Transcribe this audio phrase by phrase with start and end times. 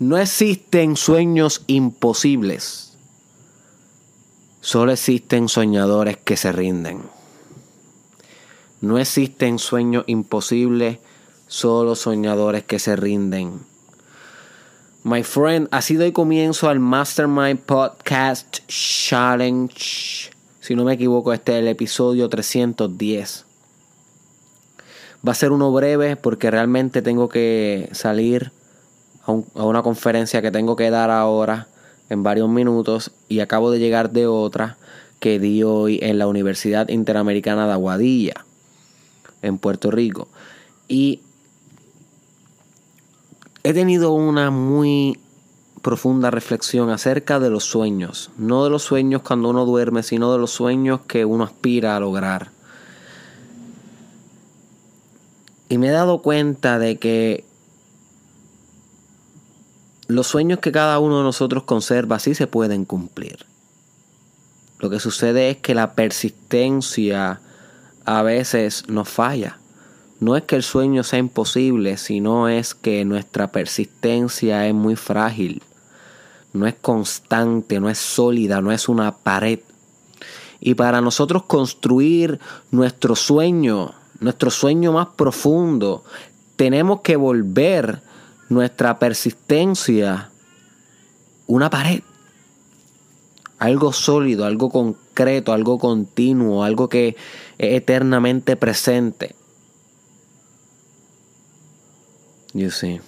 [0.00, 2.96] No existen sueños imposibles.
[4.60, 7.02] Solo existen soñadores que se rinden.
[8.80, 10.98] No existen sueños imposibles,
[11.48, 13.66] solo soñadores que se rinden.
[15.02, 20.30] My friend, ha sido el comienzo al Mastermind Podcast Challenge.
[20.60, 23.46] Si no me equivoco, este es el episodio 310.
[25.26, 28.52] Va a ser uno breve porque realmente tengo que salir
[29.28, 31.68] a, una conferencia que tengo que dar ahora
[32.08, 34.78] en varios minutos y acabo de llegar de otra
[35.20, 38.44] que di hoy en la Universidad Interamericana de Aguadilla,
[39.42, 40.28] en Puerto Rico.
[40.86, 41.20] Y
[43.64, 45.18] he tenido una muy
[45.82, 48.30] profunda reflexión acerca de los sueños.
[48.38, 52.00] No de los sueños cuando uno duerme, sino de los sueños que uno aspira a
[52.00, 52.50] lograr.
[55.68, 57.44] Y me he dado cuenta de que
[60.08, 63.46] los sueños que cada uno de nosotros conserva sí se pueden cumplir.
[64.78, 67.40] Lo que sucede es que la persistencia
[68.04, 69.58] a veces nos falla.
[70.18, 75.62] No es que el sueño sea imposible, sino es que nuestra persistencia es muy frágil.
[76.54, 79.60] No es constante, no es sólida, no es una pared.
[80.58, 86.02] Y para nosotros construir nuestro sueño, nuestro sueño más profundo,
[86.56, 88.00] tenemos que volver
[88.48, 90.30] nuestra persistencia
[91.48, 92.02] una pared.
[93.58, 97.16] Algo sólido, algo concreto, algo continuo, algo que
[97.58, 99.34] es eternamente presente.
[102.52, 103.00] You see.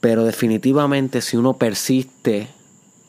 [0.00, 2.48] Pero definitivamente si uno persiste,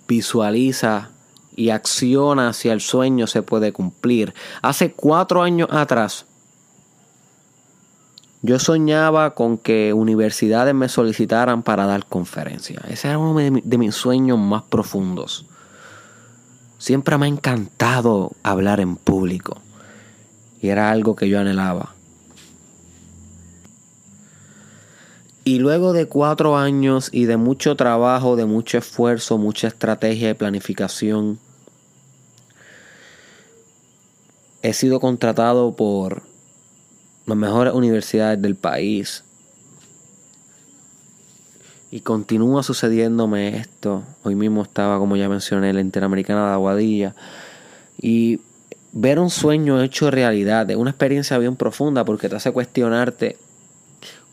[0.08, 1.13] visualiza
[1.56, 4.34] y acciona hacia el sueño, se puede cumplir.
[4.62, 6.26] Hace cuatro años atrás,
[8.42, 12.84] yo soñaba con que universidades me solicitaran para dar conferencias.
[12.90, 15.46] Ese era uno de mis sueños más profundos.
[16.78, 19.62] Siempre me ha encantado hablar en público.
[20.62, 21.94] Y era algo que yo anhelaba.
[25.46, 30.34] Y luego de cuatro años y de mucho trabajo, de mucho esfuerzo, mucha estrategia y
[30.34, 31.40] planificación,
[34.64, 36.24] he sido contratado por
[37.26, 39.24] las mejores universidades del país.
[41.92, 44.04] Y continúa sucediéndome esto.
[44.24, 47.14] Hoy mismo estaba, como ya mencioné, en la Interamericana de Aguadilla.
[48.02, 48.40] Y
[48.94, 53.38] ver un sueño hecho realidad es una experiencia bien profunda porque te hace cuestionarte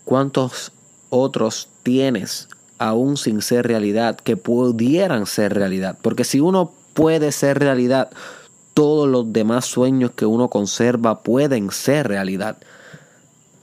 [0.04, 0.72] cuántos
[1.10, 2.48] otros tienes
[2.78, 5.98] aún sin ser realidad que pudieran ser realidad.
[6.00, 8.10] Porque si uno puede ser realidad,
[8.80, 12.56] todos los demás sueños que uno conserva pueden ser realidad.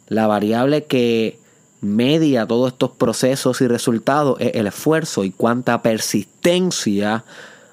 [0.09, 1.39] La variable que
[1.81, 7.23] media todos estos procesos y resultados es el esfuerzo y cuánta persistencia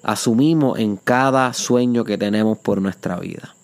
[0.02, 3.54] asumimos en cada sueño que tenemos por nuestra vida.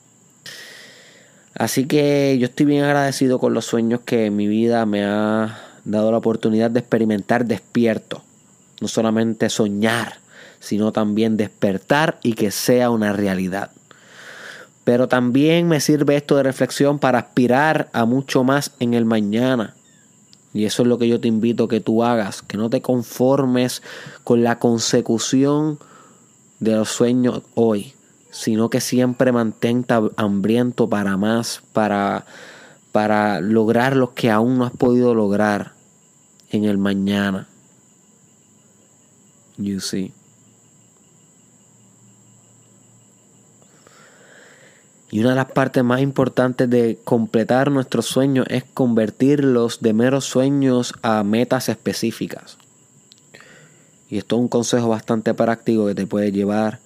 [1.55, 6.11] Así que yo estoy bien agradecido con los sueños que mi vida me ha dado
[6.11, 8.23] la oportunidad de experimentar despierto.
[8.83, 10.19] No solamente soñar,
[10.61, 13.71] sino también despertar y que sea una realidad.
[14.85, 19.75] Pero también me sirve esto de reflexión para aspirar a mucho más en el mañana.
[20.53, 22.83] Y eso es lo que yo te invito a que tú hagas, que no te
[22.83, 23.83] conformes
[24.25, 25.79] con la consecución
[26.59, 27.95] de los sueños hoy,
[28.31, 32.27] sino que siempre mantente hambriento para más, para,
[32.93, 35.73] para lograr lo que aún no has podido lograr
[36.51, 37.47] en el mañana.
[39.57, 40.13] You see.
[45.11, 50.25] Y una de las partes más importantes de completar nuestros sueños es convertirlos de meros
[50.25, 52.59] sueños a metas específicas.
[54.09, 56.79] Y esto es un consejo bastante práctico que te puede llevar.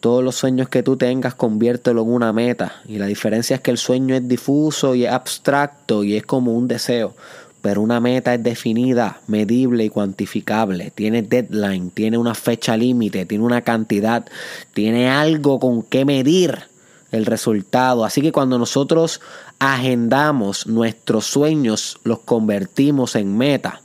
[0.00, 2.82] Todos los sueños que tú tengas, conviértelo en una meta.
[2.86, 6.54] Y la diferencia es que el sueño es difuso y es abstracto y es como
[6.54, 7.14] un deseo.
[7.62, 10.90] Pero una meta es definida, medible y cuantificable.
[10.92, 14.26] Tiene deadline, tiene una fecha límite, tiene una cantidad,
[14.74, 16.75] tiene algo con qué medir
[17.12, 18.04] el resultado.
[18.04, 19.20] Así que cuando nosotros
[19.58, 23.82] agendamos nuestros sueños, los convertimos en meta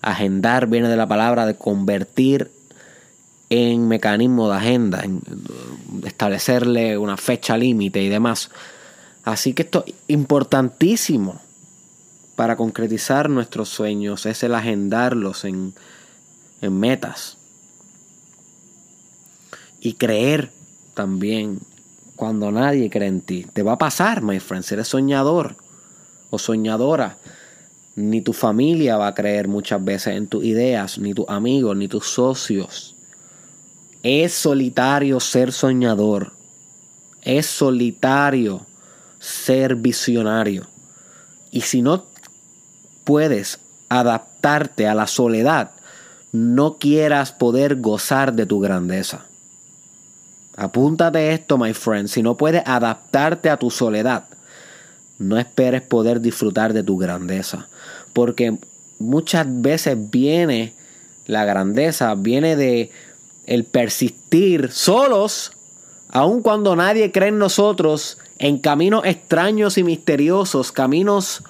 [0.00, 2.50] Agendar viene de la palabra de convertir
[3.50, 5.22] en mecanismo de agenda, en
[6.04, 8.50] establecerle una fecha límite y demás.
[9.24, 11.40] Así que esto es importantísimo
[12.36, 15.74] para concretizar nuestros sueños, es el agendarlos en,
[16.60, 17.36] en metas.
[19.80, 20.52] Y creer
[20.94, 21.58] también
[22.18, 23.46] cuando nadie cree en ti.
[23.52, 25.54] Te va a pasar, my friend, si eres soñador
[26.30, 27.16] o soñadora.
[27.94, 31.86] Ni tu familia va a creer muchas veces en tus ideas, ni tus amigos, ni
[31.86, 32.96] tus socios.
[34.02, 36.32] Es solitario ser soñador.
[37.22, 38.66] Es solitario
[39.20, 40.66] ser visionario.
[41.52, 42.04] Y si no
[43.04, 45.70] puedes adaptarte a la soledad,
[46.32, 49.26] no quieras poder gozar de tu grandeza.
[50.58, 52.08] Apúntate esto, my friend.
[52.08, 54.24] Si no puedes adaptarte a tu soledad,
[55.16, 57.68] no esperes poder disfrutar de tu grandeza.
[58.12, 58.58] Porque
[58.98, 60.74] muchas veces viene
[61.26, 62.90] la grandeza, viene de
[63.46, 65.52] el persistir solos,
[66.08, 71.44] aun cuando nadie cree en nosotros, en caminos extraños y misteriosos, caminos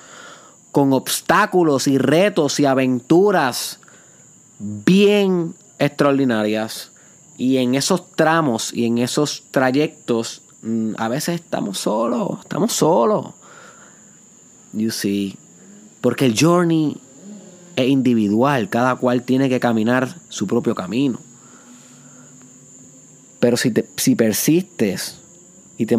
[0.70, 3.80] con obstáculos y retos y aventuras
[4.58, 6.92] bien extraordinarias
[7.38, 13.26] y en esos tramos y en esos trayectos, mm, a veces estamos solos, estamos solos.
[14.72, 15.36] You see.
[16.00, 16.96] Porque el journey
[17.76, 21.20] es individual, cada cual tiene que caminar su propio camino.
[23.38, 25.18] Pero si, te, si persistes
[25.76, 25.96] y te,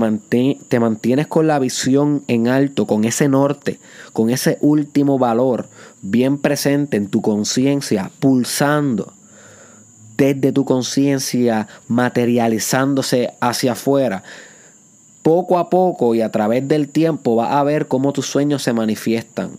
[0.68, 3.80] te mantienes con la visión en alto, con ese norte,
[4.12, 5.70] con ese último valor
[6.02, 9.14] bien presente en tu conciencia, pulsando,
[10.20, 14.22] desde tu conciencia materializándose hacia afuera.
[15.24, 18.74] Poco a poco y a través del tiempo vas a ver cómo tus sueños se
[18.74, 19.52] manifiestan.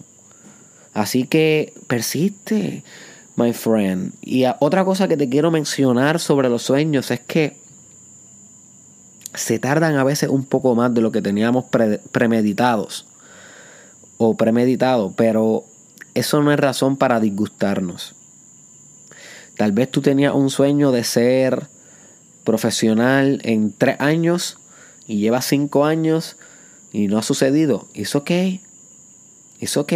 [0.92, 2.84] Así que persiste,
[3.36, 4.12] my friend.
[4.20, 7.56] Y otra cosa que te quiero mencionar sobre los sueños es que
[9.32, 11.64] se tardan a veces un poco más de lo que teníamos
[12.12, 13.06] premeditados
[14.18, 15.64] o premeditado, pero
[16.12, 18.14] eso no es razón para disgustarnos.
[19.60, 21.66] Tal vez tú tenías un sueño de ser
[22.44, 24.56] profesional en tres años
[25.06, 26.38] y llevas cinco años
[26.94, 27.86] y no ha sucedido.
[27.92, 28.30] Es ok.
[29.60, 29.92] Es ok.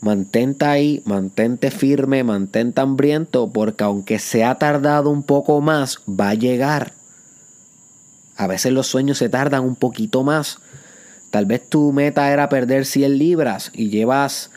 [0.00, 6.28] Mantente ahí, mantente firme, mantente hambriento, porque aunque se ha tardado un poco más, va
[6.28, 6.92] a llegar.
[8.36, 10.60] A veces los sueños se tardan un poquito más.
[11.32, 14.52] Tal vez tu meta era perder 100 libras y llevas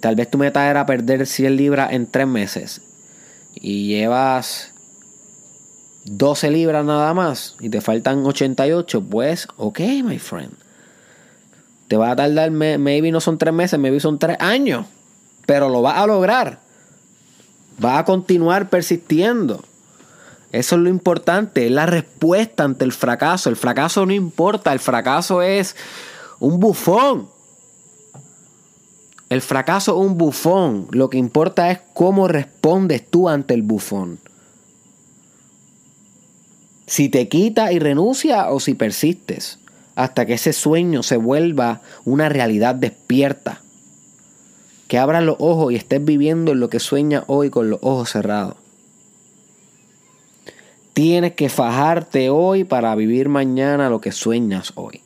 [0.00, 2.80] Tal vez tu meta era perder 100 libras en 3 meses
[3.54, 4.72] y llevas
[6.04, 10.52] 12 libras nada más y te faltan 88, pues ok, my friend.
[11.86, 14.86] Te va a tardar, maybe no son 3 meses, maybe son 3 años,
[15.46, 16.60] pero lo vas a lograr.
[17.78, 19.64] Vas a continuar persistiendo.
[20.50, 23.48] Eso es lo importante, es la respuesta ante el fracaso.
[23.48, 25.76] El fracaso no importa, el fracaso es
[26.40, 27.28] un bufón.
[29.28, 30.88] El fracaso es un bufón.
[30.90, 34.18] Lo que importa es cómo respondes tú ante el bufón.
[36.86, 39.58] Si te quita y renuncia o si persistes
[39.94, 43.60] hasta que ese sueño se vuelva una realidad despierta.
[44.86, 48.10] Que abras los ojos y estés viviendo en lo que sueñas hoy con los ojos
[48.10, 48.54] cerrados.
[50.94, 55.02] Tienes que fajarte hoy para vivir mañana lo que sueñas hoy.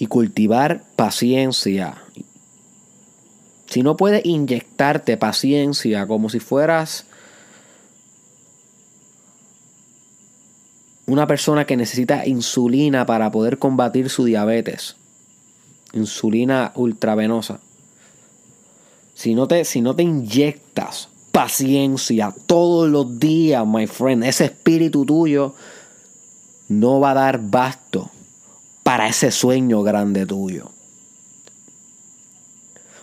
[0.00, 2.02] Y cultivar paciencia.
[3.66, 7.04] Si no puedes inyectarte paciencia como si fueras
[11.04, 14.96] una persona que necesita insulina para poder combatir su diabetes,
[15.92, 17.60] insulina ultravenosa.
[19.12, 25.04] Si no te, si no te inyectas paciencia todos los días, my friend, ese espíritu
[25.04, 25.54] tuyo
[26.68, 28.10] no va a dar basto
[28.90, 30.72] para ese sueño grande tuyo.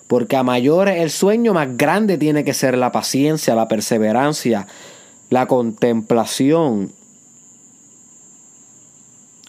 [0.08, 4.68] Porque a mayor el sueño, más grande tiene que ser la paciencia, la perseverancia,
[5.30, 6.92] la contemplación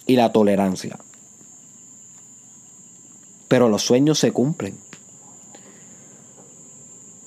[0.07, 0.97] y la tolerancia.
[3.49, 4.77] Pero los sueños se cumplen.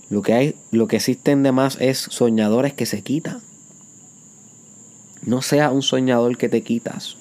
[0.08, 3.42] Lo que, hay, lo que existen de más es soñadores que se quitan.
[5.20, 7.18] No sea un soñador que te quitas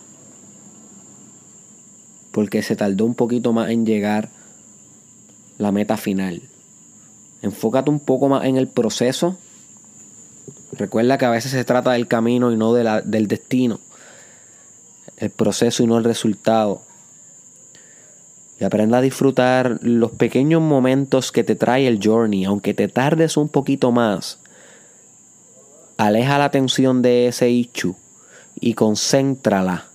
[2.31, 4.29] porque se tardó un poquito más en llegar
[5.57, 6.41] la meta final.
[7.41, 9.37] Enfócate un poco más en el proceso.
[10.73, 13.79] Recuerda que a veces se trata del camino y no de del destino.
[15.17, 16.81] El proceso y no el resultado.
[18.59, 23.37] Y aprenda a disfrutar los pequeños momentos que te trae el journey, aunque te tardes
[23.37, 24.39] un poquito más.
[25.97, 27.95] Aleja la atención de ese ichu
[28.59, 29.90] y concéntrala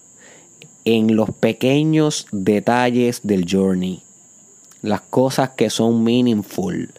[0.86, 4.02] en los pequeños detalles del journey.
[4.82, 6.94] Las cosas que son meaningful.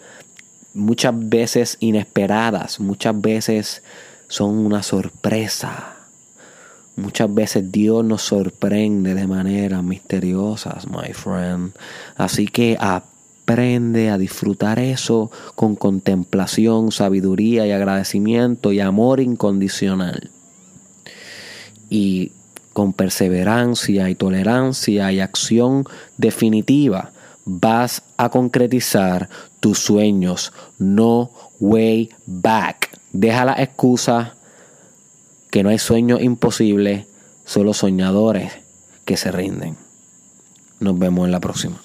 [0.74, 3.82] muchas veces inesperadas, muchas veces
[4.27, 5.96] son una sorpresa.
[6.98, 11.72] Muchas veces Dios nos sorprende de maneras misteriosas, my friend.
[12.15, 20.29] Así que aprende a disfrutar eso con contemplación, sabiduría y agradecimiento y amor incondicional.
[21.89, 22.34] Y
[22.78, 27.10] con perseverancia y tolerancia y acción definitiva
[27.44, 29.30] vas a concretizar
[29.60, 30.54] tus sueños.
[30.78, 32.92] No way back.
[33.12, 34.36] Deja la excusa
[35.50, 37.08] que no hay sueños imposibles,
[37.46, 38.54] solo soñadores
[39.06, 39.76] que se rinden.
[40.80, 41.82] Nos vemos en la próxima.